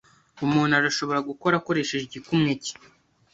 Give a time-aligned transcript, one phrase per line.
[0.45, 2.73] umuntu arashobora gukora akoresheje igikumwe cye.